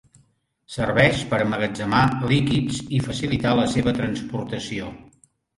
Serveix 0.75 1.19
per 1.33 1.39
emmagatzemar 1.43 2.01
líquids 2.31 2.81
i 3.01 3.05
facilitar 3.11 3.55
la 3.63 3.69
seva 3.77 3.97
transportació. 4.03 4.91